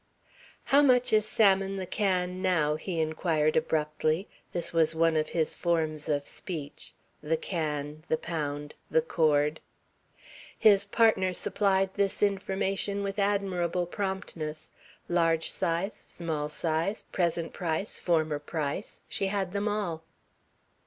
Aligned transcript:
"How 0.63 0.81
much 0.81 1.13
is 1.13 1.27
salmon 1.27 1.75
the 1.75 1.85
can 1.85 2.41
now?" 2.41 2.75
he 2.75 2.99
inquired 2.99 3.55
abruptly 3.55 4.27
this 4.51 4.73
was 4.73 4.95
one 4.95 5.15
of 5.15 5.29
his 5.29 5.53
forms 5.53 6.09
of 6.09 6.25
speech, 6.25 6.95
the 7.21 7.37
can, 7.37 8.03
the 8.07 8.17
pound, 8.17 8.73
the 8.89 9.03
cord. 9.03 9.59
His 10.57 10.85
partner 10.85 11.33
supplied 11.33 11.93
this 11.93 12.23
information 12.23 13.03
with 13.03 13.19
admirable 13.19 13.85
promptness. 13.85 14.71
Large 15.07 15.51
size, 15.51 15.93
small 15.93 16.49
size, 16.49 17.03
present 17.11 17.53
price, 17.53 17.99
former 17.99 18.39
price 18.39 19.01
she 19.07 19.27
had 19.27 19.51
them 19.51 19.67
all. 19.67 20.03